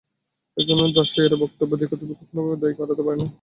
এ 0.57 0.63
ধরনের 0.67 0.93
দায়সারা 0.95 1.37
বক্তব্য 1.43 1.71
দিয়ে 1.77 1.89
কর্তৃপক্ষ 1.91 2.21
কোনোভাবেই 2.29 2.59
দায় 2.61 2.73
এড়াতে 2.75 3.03
পারে 3.05 3.17
না। 3.17 3.25